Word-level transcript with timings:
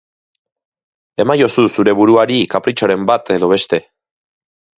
Emaiozu 1.25 1.65
zure 1.73 1.95
buruari 1.99 2.39
kapritxoren 2.55 3.07
bat 3.11 3.33
edo 3.37 3.53
beste. 3.53 3.83